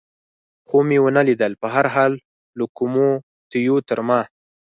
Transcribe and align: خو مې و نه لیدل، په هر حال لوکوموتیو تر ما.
خو 0.67 0.77
مې 0.87 0.97
و 1.03 1.07
نه 1.17 1.21
لیدل، 1.27 1.53
په 1.61 1.67
هر 1.75 1.85
حال 1.93 2.13
لوکوموتیو 2.57 3.77
تر 3.89 3.99
ما. 4.07 4.19